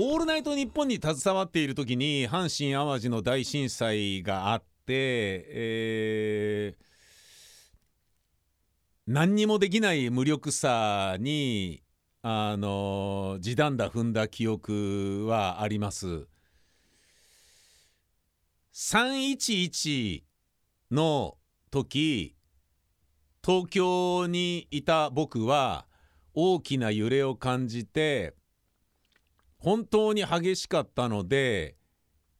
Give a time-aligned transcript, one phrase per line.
[0.00, 4.94] オールナイトニッポン」に携わっている時に阪神・淡路の大震災があって、
[5.48, 6.84] えー、
[9.08, 11.82] 何にもできない無力さに
[12.22, 16.28] あの地団打踏んだ記憶はあります。
[18.74, 20.22] 311
[20.92, 21.38] の
[21.72, 22.36] 時
[23.44, 25.86] 東京にいた僕は
[26.34, 28.37] 大きな揺れを感じて
[29.58, 31.76] 本当に激しかったので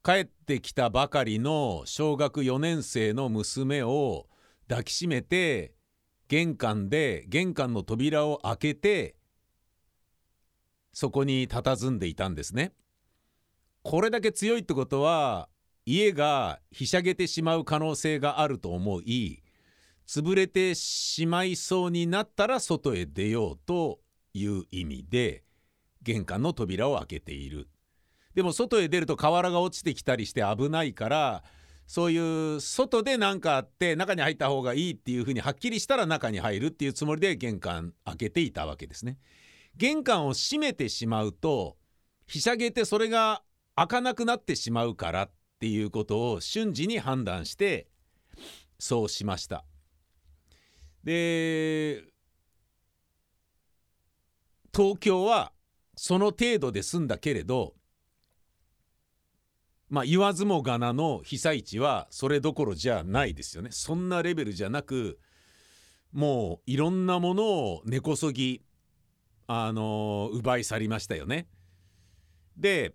[0.05, 4.27] 帰ってきたばかりの小学4年生の娘を
[4.69, 5.75] 抱きしめて
[6.29, 9.17] 玄関で玄関の扉を開けて
[10.93, 12.73] そこに佇んでいたんですね。
[13.83, 15.49] これだけ強いってことは
[15.87, 19.43] 家がひしゃげてしまう可能性があると思い
[20.07, 24.01] 潰れてしまいそうになったら外へ出ようと
[24.35, 25.45] いう意味で
[26.09, 27.69] 玄関の扉を開けている
[28.35, 31.45] でも外へ出ると瓦が落ちてきたりして危ないから
[31.87, 39.19] そういう外で何かあって中に入った方がいいっていうふうにはっきりしたら中に入るっていうつもりで玄関開けていたわけですね。
[39.77, 41.77] 玄関を閉めてしまうと
[42.27, 43.43] ひしゃげてそれが
[43.75, 47.87] 開かなくなってしまうからっていうことを瞬時に判断して
[48.79, 49.65] そうしました。
[51.05, 52.03] で
[54.75, 55.53] 東京は
[55.99, 57.75] その程度で済んだけれど
[59.91, 65.19] まあ言わずもがなの被災地はそれどころじゃないですよねそんなレベルじゃなく
[66.13, 68.63] もういろんなものを根こそぎ
[69.49, 71.49] あの奪い去りましたよね。
[72.57, 72.95] で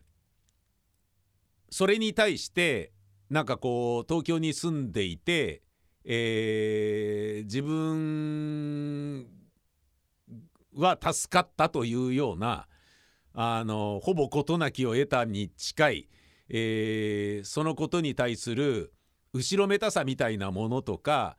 [1.69, 2.93] それに対して
[3.29, 5.61] なんかこう東京に住んでいて、
[6.05, 9.27] えー、自分
[10.75, 12.67] は助かったというような
[13.33, 16.09] あのほぼ事なきを得たに近い、
[16.49, 18.93] えー、そのことに対する
[19.33, 21.37] 後ろめたさみたいなものとか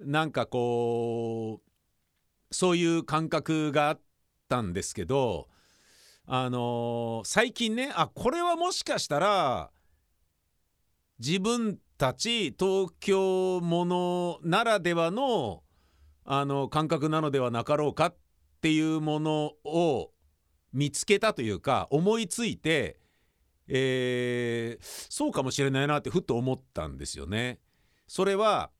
[0.00, 4.00] なんかこうそういう感覚があっ
[4.48, 5.48] たんですけど
[6.26, 9.70] あのー、最近ねあこれはもしかしたら
[11.18, 15.62] 自分たち東京ものならではの
[16.24, 18.16] あの感覚なのではなかろうかっ
[18.62, 20.13] ていうものを
[20.74, 22.98] 見つけたというか思いついて
[23.68, 27.58] えー、そうかもしれないなってふっと思ったんですよね。
[28.06, 28.70] それは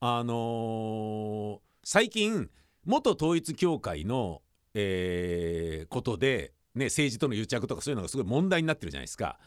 [0.00, 2.50] あのー、最近
[2.84, 4.42] 元統一教会の、
[4.74, 9.38] えー、ことで、ね、政治との癒着とかそういうのがすごい問題になってるじゃないですか。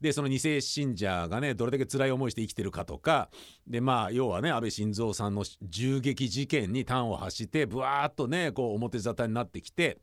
[0.00, 3.30] でその2世信者がねどれだけ辛い思いして生きてるかとか
[3.68, 9.98] でまあ要はね安倍晋三さんの銃撃事件に端を発してぶわーっとねこう表沙汰になってきて。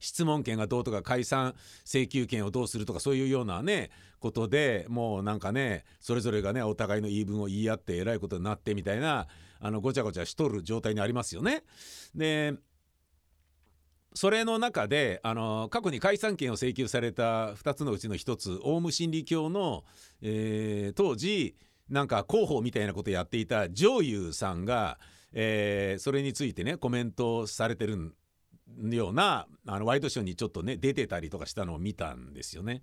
[0.00, 3.90] 質問権がどうとか解散請求権をどうするとかそういうようなね
[4.20, 9.26] ことでもうなんかねそれぞれがねお互いの言い分を言い合ってえらいことになってみたいな
[9.60, 11.62] あのごちゃごちゃしとる状態にありますよね。
[12.14, 12.54] で
[14.14, 19.84] それの中であの過去に解散権を請求された2つのうちの1つオウム真理教の、
[20.22, 21.54] えー、当時
[21.90, 24.98] なんか広報みたいなことやっていた上優さんが、
[25.34, 28.14] えー、それについてねコメントされてるん
[28.90, 32.82] ようなあのワイドショーにちょっとね出てたりとかしたのを見たんですよね。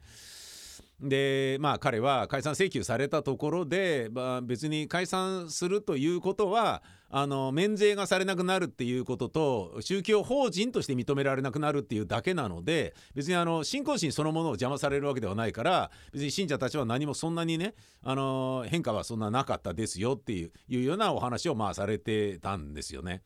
[1.02, 23.22] でまあ彼は解散請求されたところで、まあ、別に解散するということはあの免税がされなくなるっていうことと宗教法人として認められなくなるっていうだけなので別にあの信仰心そのものを邪魔されるわけではないから別に信者たちは何もそんなにねあの変化はそんななかったですよっていういうようなお話をまあされてたんですよね。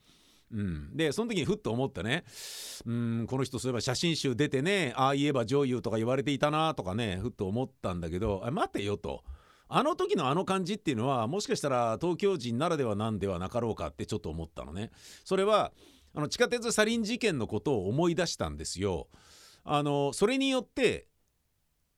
[0.52, 2.24] うん、でその時にふっと思ってね
[2.86, 9.24] うんこの人そういえば写真集出てねああ言えば女優とか言われていたなとかねふっと思ったんだけど待てよと。
[9.70, 14.90] あの時のあの感じっていうのはもしかしたら東京人ならではなんではなかろうかってちょっと思ったのね。
[15.24, 15.72] それは
[16.14, 19.08] あの地下鉄サリン事件のことを思い出したんですよ。
[19.64, 21.06] あのそれによって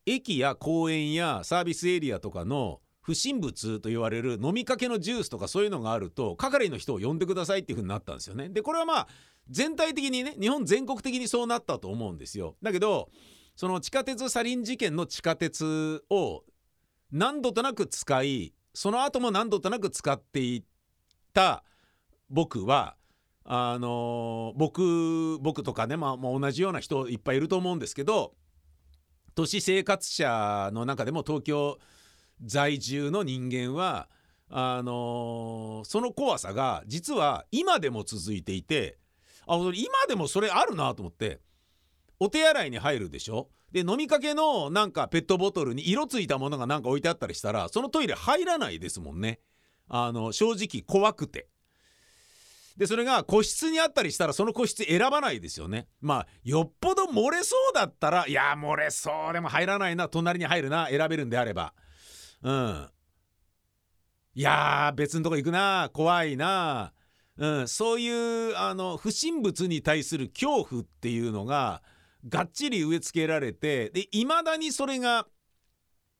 [0.04, 8.48] 駅や公園やサービスエリアとかの不審物と言われる飲みかけのジュースとかそういうのがあると係の人を呼んでくださいっていう風になったんですよね。
[8.48, 9.08] でこれはまあ
[9.48, 12.56] 全体的にね日本全国的にそうなったと思うんですよ。
[12.62, 13.08] だけど
[13.56, 16.44] その地下鉄サリン事件の地下鉄を
[17.10, 20.64] 何度となく使いその後も何度となく使ってい
[21.32, 21.64] た
[22.28, 22.96] 僕は
[23.44, 28.34] あの僕僕とかね、まあ、もう同じような人いっぱいいると思うんですけど
[29.34, 31.78] 都市生活者の中でも東京
[32.44, 34.08] 在住の人間は
[34.48, 38.98] あのー、その怖さが実は今でも続いていて
[39.46, 39.72] あ今
[40.08, 41.40] でもそれあるなと思って
[42.18, 43.48] お手洗いに入るでしょ？
[43.72, 49.38] で飲みかけのなんかペットボトルに色ついたものがなんか置いてあったりしたらそのトイレ入らないですもんね。
[49.88, 51.48] あの正直怖くて。
[52.76, 55.86] でそれが個室にあったりしたらその個室選ばないですよね。
[56.00, 61.72] まあよっぽど漏れそうだったらいや漏れそうでも入らないな隣に入るな選べるんであれば。
[62.42, 62.90] うん
[64.34, 66.92] いや別のとこ行くな怖いな
[67.40, 71.82] うん、そういうあの不審物に対する恐怖っていうのが
[72.28, 75.26] がっちり植え付けられてで未だにそれが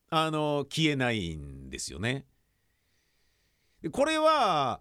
[0.08, 2.25] あの消えないんですよね。
[3.93, 4.81] これは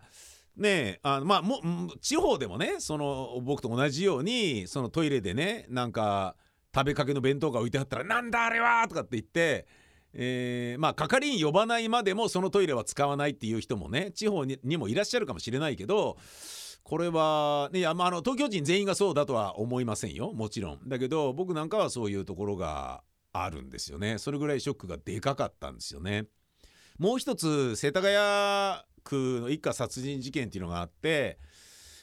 [0.56, 1.62] ねあのまあも
[2.02, 6.38] 地方でもねその僕と同じようにそのトイレでねなんか
[6.74, 9.68] 食べかけの弁当が置いてあったら「なんだあれは!」とかって言って
[10.14, 16.18] えー、まあ係員呼ばないまでもそのトイレは使わないっていう人もね地方にもいらっしゃるかもしれないけど
[16.84, 20.34] これはね、まあ、あの東京人全員がそうだとは思いませんよ。
[20.34, 20.80] もちろん。
[20.88, 24.18] だけど僕なんかはそういうところがあるんですよね。
[24.18, 26.26] それぐらいショックがでかかったんですよね。
[26.98, 28.16] もう一つ世田谷
[29.04, 31.38] 区の一家殺人事件っていうのがあって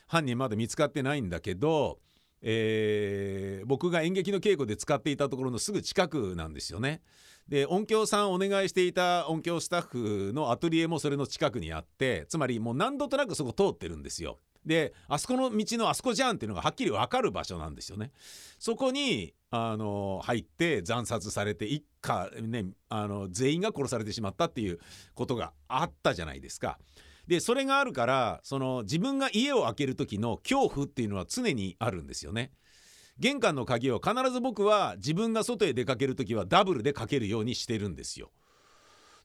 [0.07, 1.99] 犯人まだ見つかってないんだけど
[2.43, 7.03] えー、僕が演劇の稽古で使っていたところのすぐ近くなんですよね。
[7.49, 14.39] で音響さんお願いしていた音響スタッフのアトリエもそれの近くにあってつまりもう何度となくそこ通ってるんですよ。
[14.65, 18.11] であそこの道のあそこじゃんっていうのがはっきり分かる場所なんですよね。
[18.59, 24.81] そこにあの入って惨殺されて一家、ね、あの全員が殺されてしまったっていう
[25.15, 26.81] ことがあったじゃないですか。
[27.29, 32.51] でそれがあるからその自分が家を開ける時の恐怖っていうのは常にあるんですよね。
[33.19, 38.31] 玄関の鍵を必ず僕は自分が外へ出かける時はダブルでかけるようにしてるんですよ。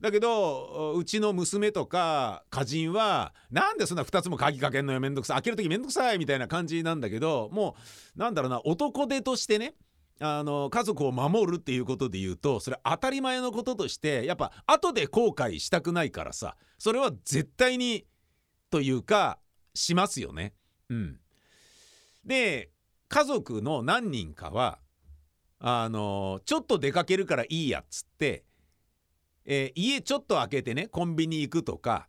[0.02, 7.76] だけどうちの娘とか家人はなんでそんな2つも鍵かけんのよめんどくさい開ける時めんどくさいみたいな感じなんだけども
[8.16, 9.76] うなんだろうな男手としてね
[10.20, 18.06] あの家族を守るっていうことで言うとそれ当たり前のこととしてやっぱ後で後悔したくないからさそれは絶対に
[18.72, 19.38] というか
[19.76, 20.54] しますよね。
[20.90, 21.20] うん、
[22.26, 22.71] で
[23.12, 24.80] 家族の何人かは
[25.60, 28.46] あのちょっと出かけるからいいやっつって、
[29.46, 32.08] えー、家ちょっと開けてねコンビニ行くとか、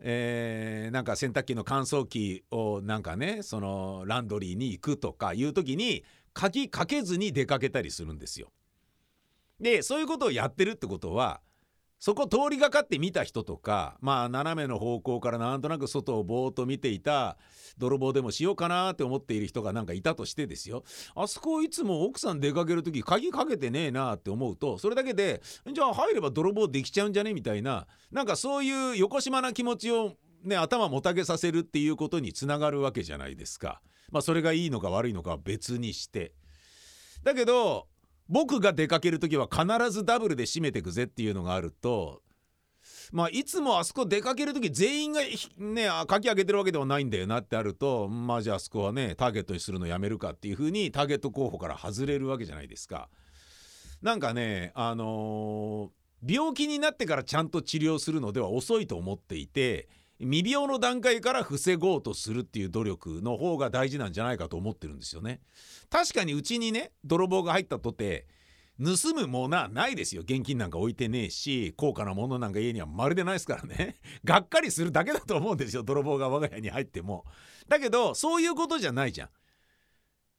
[0.00, 6.02] えー、なんか洗濯機の乾燥機をなんかねそのランドリーに行くとかいう時に
[6.32, 8.50] 鍵かけずに出かけたりするんですよ。
[9.60, 11.40] でそういうことをやってるってことは
[12.00, 17.36] そこ通りがかって見た人とかまあ斜めの方向からなんとなく外をぼーっと見ていた
[17.76, 20.82] 泥棒でもしようかなって思っている人がなんかいたとしてですよ
[21.14, 33.82] あそこいつも奥さん出かける時鍵かけてねえなって思うとそれだけでじゃあ入れば泥棒できちゃうんじゃねみたいななんかそういうよこしまな気持ちをね頭もたげさせるっていうことにつながるわけじゃないですか。
[34.10, 36.32] まあそれがいいのか悪いのかは別にして。
[37.22, 37.86] だけど
[38.30, 42.22] 僕が出かける時は必ずダブルで締めてくぜっていうのがあると
[43.12, 45.20] まあいつもあそこ出かける時全員が
[45.58, 53.08] ね鍵開けてるわけではないんだよなってあるとまあじゃああそこはねターゲットにするのやめるかっていう風にターゲット候補から外れるわけじゃないですか。
[54.00, 59.88] なんかねあのー、病気になってからちゃんと治療するのでは遅いと思っていて
[60.20, 65.40] 未病の段階から防ごうとするっていう努力の方が大事なんじゃないかと思ってるんですよね。
[65.88, 68.26] 確かにうちにね泥棒が入ったとて
[68.78, 70.22] 盗むものはないですよ。
[70.22, 73.96] 現金なんか置いてねえし高価なものなんか家にはまるでないですからね。
[74.24, 75.82] がっかりするだけだと思うんですよ。
[75.82, 77.24] 泥棒が我が家に入っても。
[77.68, 79.28] だけどそういうことじゃないじゃん。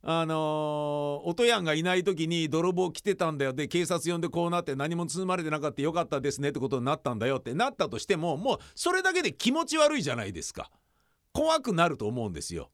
[0.03, 3.53] あのー、音やんがいない時に泥棒来てたんだよ。
[3.53, 7.53] で警察呼んでこうなって何も盗まれてなかったよかったですねってことになったんだよって。
[7.53, 10.72] なったとしてももうそれだけで気持ち悪いじゃないですか。
[11.34, 12.72] 怖くなると思うんですよ。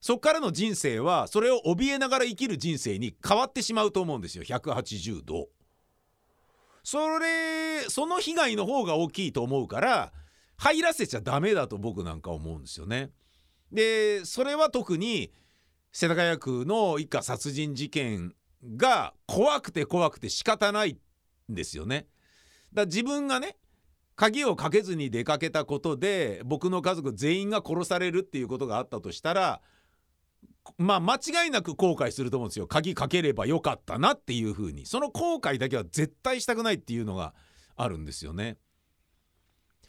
[0.00, 4.44] そっからの人生はそれを怯えながら生きる人生に変わってしまうと思うんですよ。
[4.44, 5.48] 180度。
[6.82, 10.12] それその被害の方が大きいと思うから
[10.56, 13.10] 入らせちゃダメだと僕なんか思うんですよね。
[13.70, 15.32] でそれは特に
[15.92, 18.34] 世田谷区の一家殺人事件
[18.76, 20.98] が怖くて怖くて仕方ない
[21.50, 22.06] んですよね。
[22.72, 23.56] だ自分がね
[24.16, 29.60] 鍵をかけずに出かけたことで僕の家族全員が殺されるっていうことがあったとしたら
[30.78, 37.34] まあ間違いなく後悔すると思うんですよ鍵かければよかったなっていう風にその後悔だけは絶対したくないっていうのが
[37.76, 38.56] あるんですよね。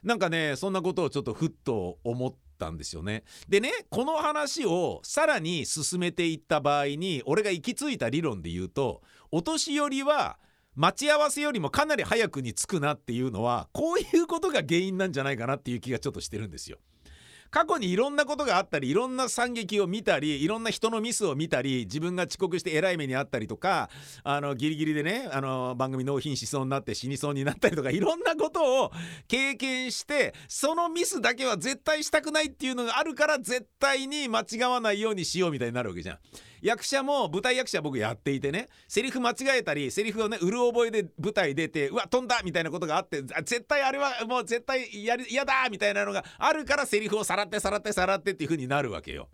[0.04, 3.24] なんかねそんなことをちょっとふっと思っったんですよね。
[3.50, 9.02] でねこの話をさらに進めていった場合に俺が行き着いた理論で言うと
[9.32, 10.38] お年寄りは
[10.76, 16.78] 待ち合わせよりもかなり早くに着くなっていうのはこういうことが原因なんじゃないかなっていう気がちょっとしてるんですよ。
[17.54, 23.92] 過去にいろんなことがあったりいろんな惨劇を見たりいろんな人のミスを見たり自分が遅刻してえらい目にあったりとか
[24.24, 28.92] あのギリギリでねあの番組納品しそうになって死にそうになったりとかいろんなことを
[29.28, 36.18] 経験してそのミスだけは絶対したくないっていうのがあるから絶対に間違わないようにしようみたいになるわけじゃん。
[36.64, 49.28] 役者も舞台役者僕やっていてねセリフ間違えたりセリフをねうる覚えで舞台出てうわ飛んだみたいなことがあって絶対あれはもう絶対嫌だみたいなのがあるからセリフをさらってさらってさらってっていう風になるわけよ。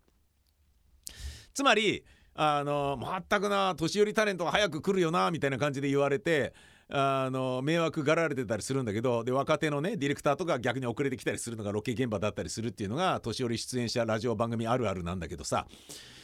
[1.54, 2.98] つまりあの
[3.30, 6.54] 全くな年寄りタレントが早く来るよなみたいな感じで言われて
[6.92, 15.68] あの迷惑がられてたりするんだけどで若手のねディレクターとか逆に遅れてきたりするのがロケ現場だったりするっていうのが年寄り出演者ラジオ番組あるあるなんだけどさ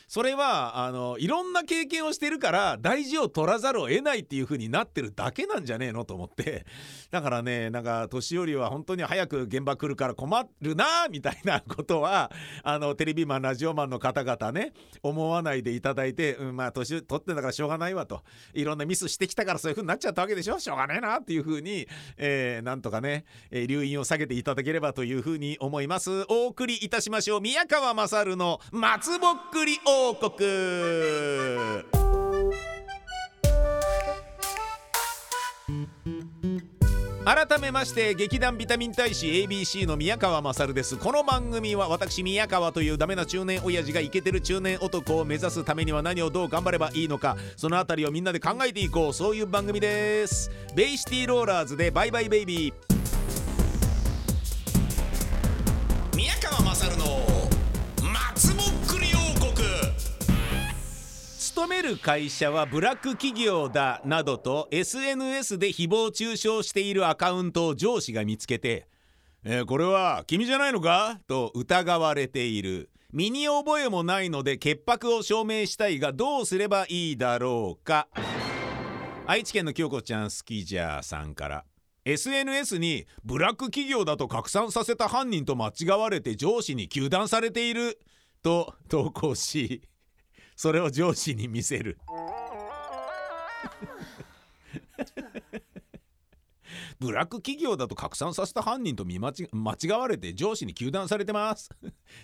[0.07, 6.65] それはあのいろんな経験をしてるから大事を取らざるを得ないっていう風になってるだけなんじゃねえのと思って。
[7.11, 12.31] だからねなんか年寄りは本当に早く現場来るから困るなみたいなことは
[12.63, 18.21] あのテレビマンラジオマンの方々ね思わないでいただいて、うん、まあ年取ってんだからしょうがないわと。
[18.53, 20.59] いろんなミスしてきたからそういう風になっちゃったわけでしょ。
[20.59, 26.25] しょうがねえなっていう風に、えー、なんとかね、えー、留飲を下げていただければという風に思います。
[26.29, 27.41] お送りいたしましょう。
[27.41, 30.29] 宮川勝の松ぼっくり王国
[37.23, 40.97] 改めまして劇団ビタミン大使 ABC の宮川勝です。
[40.97, 49.13] この番組は私宮川というダメな中年親父がイケてる中年男を目指すためには何をどう頑張ればいいのかそのあたりをみんなで考えていこう。
[49.13, 50.51] そういう番組です。
[50.75, 52.73] ベイシティローラーズでバイバイベイビー。
[56.15, 57.24] 宮川勝の
[61.55, 68.89] 勤める会社はブラック企業だなどと SNS で誹謗中傷しているアカウントを上司が見つけて
[69.45, 78.09] 「えー、これは君じゃないのか?」と疑われている身に覚えもないので潔白を証明したいがどうすればいいだろうか
[79.25, 81.63] 愛知県の京子ちゃん好きじゃさんから
[82.03, 87.97] SNS にブラック企業だと拡散させた犯人と間違われて上司に糾弾されている
[88.43, 89.83] と投稿し
[90.55, 91.97] それを上司に見せる。
[96.99, 101.69] ブラック企業だと拡散させた犯人と見間違間違われて上司に糾弾されてます。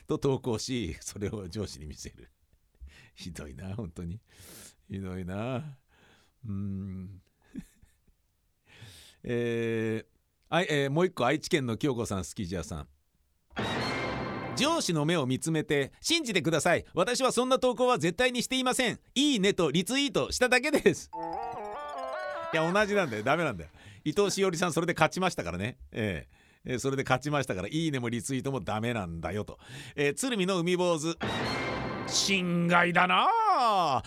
[0.07, 2.31] と投稿しそれを上司に見せる。
[3.15, 4.19] ひどいな本当に。
[4.89, 5.77] ひどいな。
[6.47, 7.21] うん。
[9.23, 10.11] えー
[10.53, 12.87] あいえー、もう一個愛知県の京子さん好きじゃさん。
[14.61, 16.85] 上司の目を見つめて信じてください。
[16.93, 18.99] 私はそんな投稿は絶対にしていません。
[19.15, 21.09] いいねとリツイートしただけです。
[22.53, 23.23] いや同じなんだよ。
[23.23, 23.69] ダメなんだよ。
[24.03, 25.77] 伊藤詩織さんそれで勝ちましたからね。
[25.91, 26.27] え
[26.65, 26.73] え。
[26.73, 29.57] え、それで勝ちましたからいいねもリツイートもダメなんだよと、
[29.95, 31.17] えー、鶴見の海坊主。
[32.05, 33.27] 侵害だな。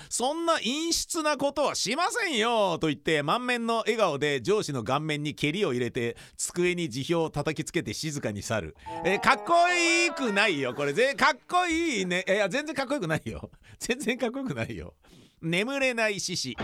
[0.09, 8.77] そんな陰湿なことはしませんよと言って満面の笑顔で上司の顔面に蹴りを入れて机に辞表を叩きつけて静かに去る。
[9.05, 11.15] えかっこいいくないよこれぜ。
[11.15, 12.25] かっこいいね。
[12.27, 13.51] いや全然かっこよくないよ。
[13.79, 14.95] 全然かっこよくないよ。
[15.43, 16.57] 眠れない獅子。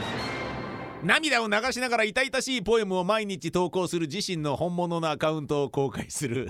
[1.03, 6.49] 涙を流しながら痛々しいポエムを毎日投稿する自身の本物のアカウントを公開する。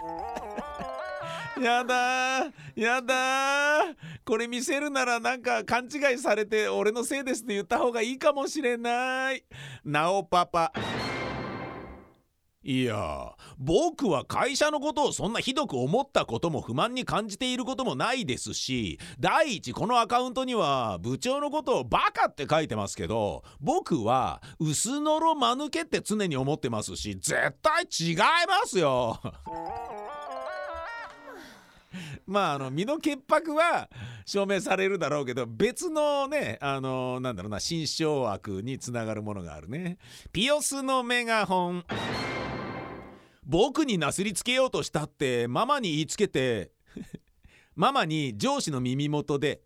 [1.61, 9.45] やだやだこれ見せるならなんか勘違いされて俺のせいですって言った方がいいかもしれない。
[9.85, 10.73] なおパパ。
[12.63, 29.19] いや僕は会社のことをそんなひどく思ったことも不満に感じていることもないですし第一このアカウントには部長のことをバカって書いてますけど僕は薄のろ間抜けって常に思ってますし絶対違いますよ。
[32.31, 33.91] まああの身の潔白は
[34.25, 39.99] 証明されるだろうけど別のねあのなんだろうな心象悪につながるものがあるね。
[40.33, 41.85] ピオスのメガホン。
[43.45, 46.71] 僕になすりつけようとしたってママに言いつけて
[47.75, 49.63] ママに上司の耳元で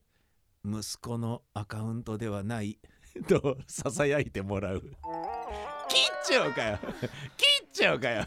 [0.64, 2.78] 息子のアカウントではない
[3.28, 4.80] とささやいてもらう。
[4.80, 4.94] 切っ
[6.24, 6.78] ちゃうかよ。
[7.36, 8.24] 切っちゃうかよ。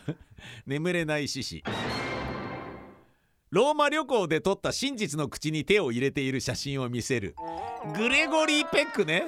[0.68, 1.64] 眠れない獅子。
[3.50, 7.34] ローマ旅行で撮った真実の口に手を入れている写真を見せる。
[7.96, 9.24] グレゴリー・ペックね。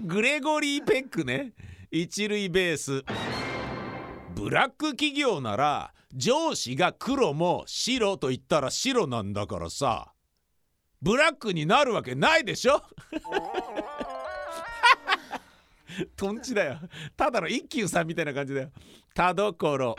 [0.00, 1.52] グレゴリー・ペックね。
[1.90, 3.02] 一塁ベース。
[4.36, 10.12] ブラック企業なら上司が黒も白と言ったら白なんだからさ。
[11.02, 12.80] ブラックになるわけないでしょ。
[16.16, 16.78] とんちだよ。
[17.16, 18.70] ただの一休さんみたいな感じだよ。
[19.14, 19.96] 田所。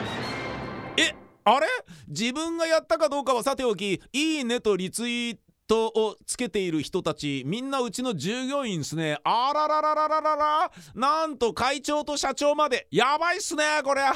[0.98, 1.25] え？
[1.46, 1.68] あれ？
[2.08, 5.38] 自分がやったかどうかはさておき「いいね」とリツイー
[5.68, 9.18] トをつけている人たちみんなうちの従業員ですね。
[9.24, 10.72] あららららららら。
[10.94, 12.88] なんと会長と社長まで。
[12.92, 14.14] やばいっすねこりゃ。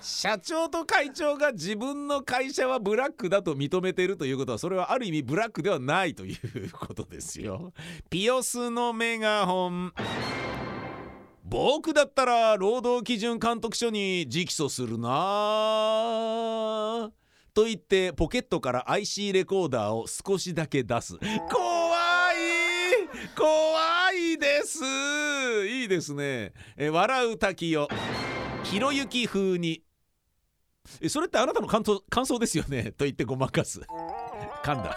[0.00, 7.72] 社長と会長が自分の会社はブラックだと認めているということはそれはある意味ブラックではないということですよ。
[8.10, 9.92] ピオスのメガホン。
[11.52, 15.10] 僕だったら労働基準監督署に直訴するな。
[17.52, 21.18] と言ってポケットから IC レコーダーを少しだけ出す。
[21.18, 21.26] 怖
[22.32, 22.36] い！
[23.36, 24.78] 怖いです！
[25.66, 26.54] いいですね。
[26.74, 27.86] え笑う滝よ
[28.64, 29.82] ひろゆき風に。
[31.02, 32.92] えそれってあなたの感想感想ですよね？
[32.92, 33.82] と言ってごまかす。
[34.64, 34.96] 噛んだ。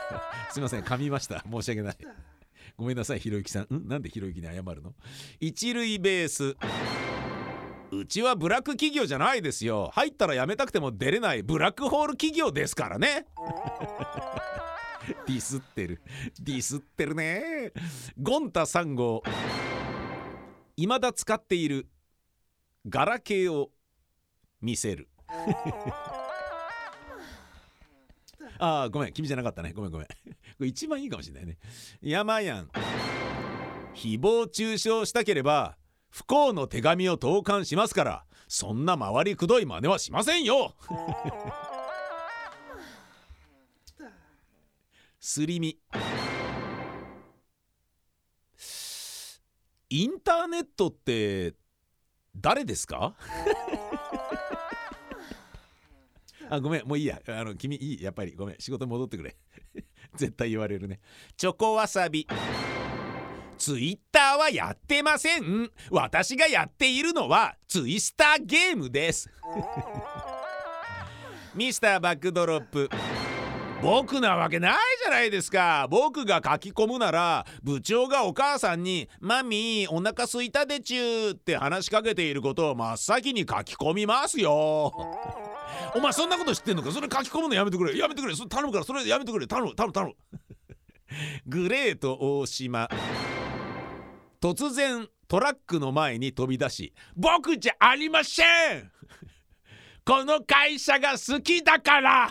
[0.52, 0.84] すいません。
[0.84, 1.44] 噛みました。
[1.52, 1.98] 申し訳ない。
[2.78, 3.74] ごめんなさいひろゆきさん。
[3.74, 3.88] ん？
[3.88, 4.94] なんでひろゆきに謝るの？
[5.40, 6.56] 一塁ベース。
[7.92, 9.90] うちはブラック企業じゃないですよ。
[9.94, 11.44] 入ったら辞めたくても出れない。
[11.44, 13.28] ブラックホール企業ですからね。
[15.28, 16.02] ディスってる。
[16.42, 17.72] ディスってるね。
[18.22, 19.24] ゴンタ3号
[20.78, 21.88] 未だ使っている
[22.88, 23.72] ガラケーを
[24.62, 25.08] 見せる。
[28.60, 29.74] ああごめん君じゃなかったね。
[29.74, 30.08] ごめんごめん。
[30.08, 30.14] こ
[30.60, 31.58] れ一番いいかもしれないね。
[32.02, 32.70] 山やん。
[33.96, 35.78] 誹謗中傷したければ
[36.10, 40.76] 不幸の手紙を投函しますからそんな回りくどい真似はしませんよ。
[45.20, 45.80] すり身。
[49.90, 51.54] インターネットって
[52.36, 53.16] 誰ですか？
[56.50, 57.20] あごめんもういいや。
[57.28, 58.34] あの君いいやっぱり。
[58.34, 58.56] ごめん。
[58.60, 59.36] 仕事戻ってくれ。
[60.16, 61.00] 絶対言われるね。
[61.38, 62.28] チョコわさび。
[63.58, 65.72] ツイッターはやってません。
[65.90, 69.30] 私がやっているのはツイスターゲームです。
[71.56, 72.90] ミスターバックドロップ。
[73.82, 75.88] 僕なわけないじゃないですか。
[75.90, 84.92] 僕が書き込むなら部長がお母さんに「マミーお腹すいたでちゅー」って話しかけていることを真っ先に書き込みますよ。
[85.96, 86.92] お前そんなこと知ってんのか？
[86.92, 87.98] それ書き込むのやめてくれ。
[87.98, 88.36] やめてくれ。
[88.36, 88.84] それ頼むから。
[88.86, 89.48] それやめてくれ。
[89.48, 90.16] 頼む頼む頼む。
[91.48, 92.90] グレート大島。
[94.42, 98.44] 突然トラックの前に飛び出し「僕じゃありませ
[98.76, 98.92] ん
[100.06, 102.30] この会社が好きだから!」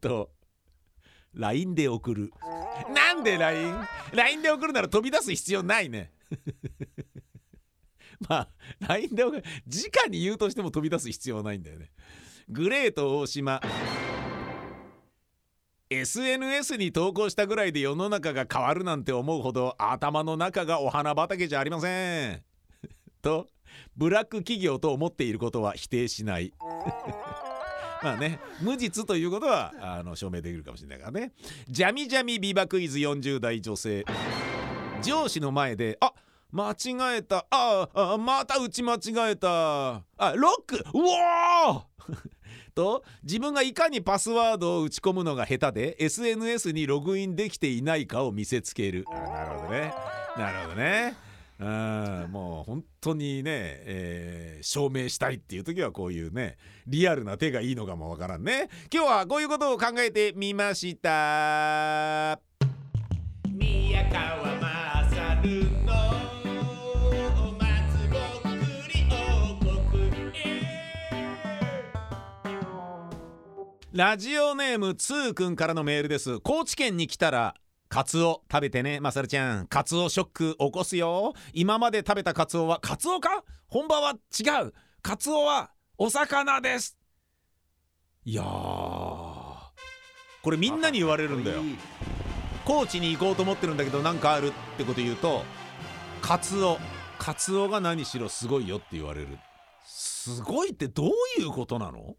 [0.00, 0.30] と
[1.34, 2.32] LINE で送る。
[2.94, 6.12] なんで LINE?LINE で送るなら飛び出す必要ないね。
[8.28, 8.48] まあ
[8.80, 9.40] LINE で直
[10.08, 11.90] に言うとしても飛び出す必要はないんだよね。
[12.48, 13.60] グレート大島。
[15.90, 22.42] SNS に投稿したぐらいで世の中が変わるなんて思うほど頭の中がお花畑じゃありません。
[23.20, 23.48] と
[23.96, 26.52] ブラック企業と思っていることは否定しない。
[28.04, 31.32] まあね無実ということはあの証明できるかもしれないからね。
[31.68, 34.04] ジャミジャミビバクイズ40代女性。
[35.02, 36.12] 上司の前であ
[36.52, 37.44] 間違えた。
[37.50, 40.04] ああまた打ち間違えた。
[40.16, 40.76] あロック。
[40.76, 42.35] うおー！
[42.76, 49.04] と自分がいかにパスワードを打ち込むのが下手で SNS にログインできていないかを見せつける。
[49.10, 49.94] あなるほどね。
[50.36, 51.16] なるほどね。
[51.58, 52.28] うん。
[52.30, 58.68] もう本当にね、えー、証明したいっていう時はこういうねリアルな手がいいのかもわからんね。
[58.92, 62.38] 今日はこういうことを考えてみました。
[63.48, 65.75] 宮川勝
[73.96, 76.38] ラジオネームつーくんからのメールです。
[76.40, 77.54] 高知県に来たら
[77.88, 79.00] カツオ食べてね。
[79.00, 79.66] まさるちゃん。
[79.68, 81.32] カツオショック起こすよ。
[81.54, 83.42] 今まで食べたカツオはカツオか？
[83.68, 84.74] 本場は違う。
[85.00, 86.98] カツオはお魚です。
[88.26, 89.70] いやこ
[90.50, 91.62] れみんなに言われるんだよ。
[92.66, 95.42] 高知に行こうと思ってるんだけど何かあるってこと言うと
[96.20, 96.76] カツオ。
[97.18, 99.38] カツオが何しろすごいよって言われる。
[99.86, 102.14] すごいってどういうことなの？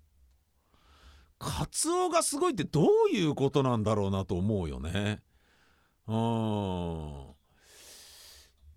[1.39, 5.21] カツオがすごいってどういうことなんだろうなと思うよね。
[6.07, 7.37] うん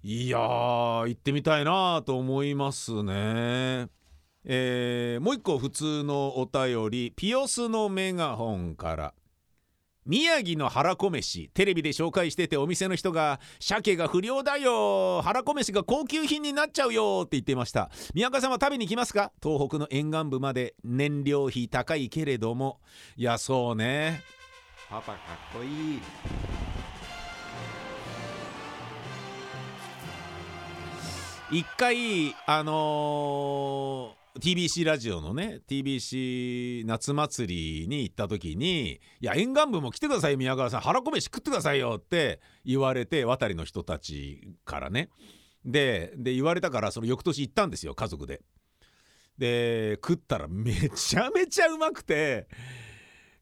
[0.02, 3.88] いや行ってみたいなと思いますね。
[4.44, 9.14] えー、もう一個普通のお便りピオスのメガホンから
[10.06, 22.80] 宮城の腹こ飯テレビで紹介しててお店の人が「鮭が不良だよ腹こ飯が高級品になっちゃうよ」って言ってました宮川さんは食べに来ますか東北の沿岸部まで燃料費高いけれども
[23.16, 24.22] いやそうね。
[24.88, 25.18] パパか
[25.52, 26.00] っこいい。
[31.52, 40.80] 一回あのー TBC ラジオのね TBC 夏祭りに行った時に「いや沿岸部も来てください宮川さん。
[40.80, 45.10] 腹こ飯食ってくださいよ」って言われて渡りの人たちからね。
[45.64, 48.42] でで言われたからその翌年行ったんですよ家族で。
[49.36, 52.48] で食ったらめちゃめちゃうまくて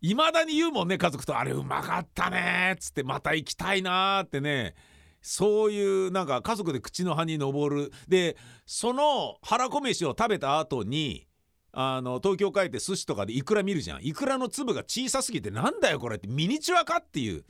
[0.01, 4.75] いまだに言うもんね家族と「あれうまかったね」っつってまた行きたいなってね。
[5.21, 7.93] そういうなんか家族で口の葉に登る。
[8.09, 11.27] でその腹こ飯を食べた後に
[11.73, 14.05] あの東京帰って寿司とかでイクラ見るじゃん。
[14.05, 17.45] イクラの粒が小さすぎてなんだよこれってミニチュアかっていう。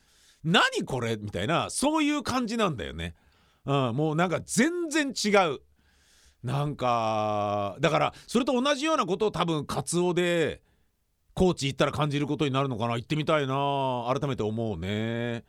[0.44, 3.16] 何これみたいなそういう感じなんだよね、
[3.64, 5.60] うん、もうなんか全然違う。
[6.44, 10.62] なんかだからそれと同じようなことを多分カツオで
[11.34, 12.96] 高知行ったら感じることになるのかな。
[12.96, 15.44] 行ってみたいな改めて思うね。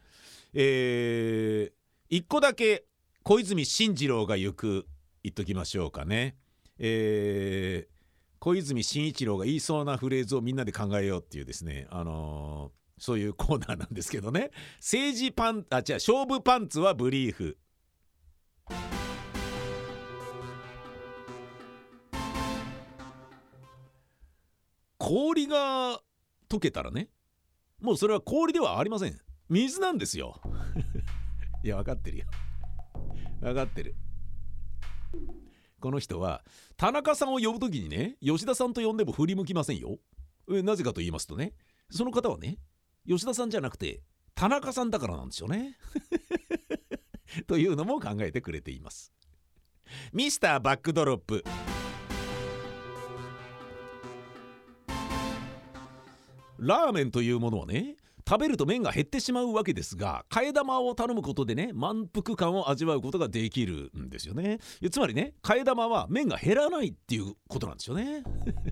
[0.53, 1.71] えー、
[2.11, 2.85] 一個だけ
[3.21, 4.87] 小泉進次郎が行く
[5.23, 6.37] 言っときましょうかね。
[6.79, 7.93] えー、
[8.39, 14.49] 小泉進一郎が言いそうなフレーズをみんなで考えようっていうですねあのー、そういうコーナーなんですけどね。
[14.81, 17.57] 政治パンあ違う勝負パンツはブリーフ。
[24.97, 26.01] 氷が
[26.49, 27.09] 溶けたらね
[27.81, 29.19] もうそれは氷ではありません。
[29.47, 30.41] 水なんですよ。
[31.63, 32.25] いや分かってるよ。
[33.41, 33.95] 分かってる。
[35.79, 36.43] この人は
[36.77, 39.97] 田中さんを呼ぶ時にね吉田さんと呼んでも振り向きませんよ。
[40.47, 41.53] なぜかと言いますとね
[41.89, 42.57] その方はね
[43.07, 44.01] 吉田さんじゃなくて
[44.35, 45.77] 田中さんだからなんですよね。
[47.47, 49.13] というのも考えてくれています。
[50.13, 51.43] ミスターバックドロップ。
[56.57, 57.95] ラーメンというものはね
[58.29, 64.59] 食べると麺が減ってしまうわけですが替え玉を頼むことでね満腹感を味わうことができるんですよね。
[64.91, 68.23] つまりね替え玉は麺が減らないっていうことなんですよね。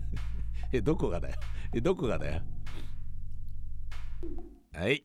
[0.71, 1.35] えどこがだよ。
[1.73, 2.43] えどこがだよ。
[4.73, 5.03] はい。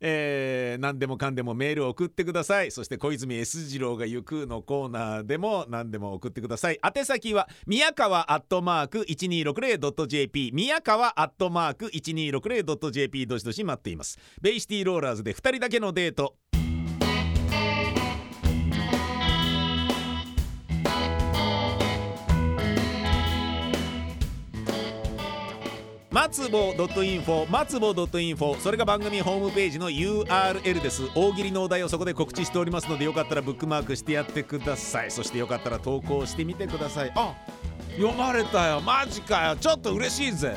[0.00, 2.70] えー、何でもかんでもメールを送ってください。
[2.70, 6.78] そして小泉 S 次郎が行くのコーナーでも何でも送ってください。
[6.82, 14.18] 宛先は宮川アットマーク 1260.jp 宮川アットマーク 1260.jp どしどし待っています。
[14.40, 16.36] ベイシティローラーズで2人だけのデート。
[26.16, 31.02] 松ぼ .info 松ぼ .info それが番組ホームページの URL です。
[31.14, 35.10] 大喜利のお題をそこで告知しておりますのでよかったらブックマークしてやってください。
[35.10, 37.12] そしてよかったら投稿してみてください。
[37.14, 37.34] あ
[37.98, 38.80] 読まれたよ。
[38.80, 39.56] マジかよ。
[39.56, 40.56] ちょっと嬉しいぜ。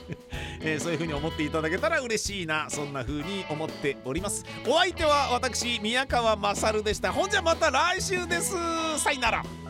[0.60, 2.68] えー、そういう風に思っていただけたら嬉しいな。
[2.68, 4.44] そんな風に思っております。
[4.68, 7.10] お相手は私宮川勝でした。
[7.10, 8.52] ほんじゃまた来週です。
[8.98, 9.69] さよなら。